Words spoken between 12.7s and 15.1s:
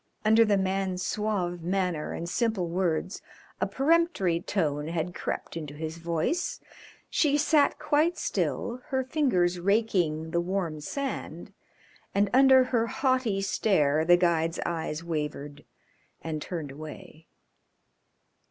haughty stare the guide's eyes